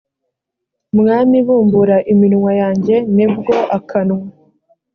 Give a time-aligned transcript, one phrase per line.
[0.99, 4.23] mwami bumbura iminwa yanjye ni bwo akanwa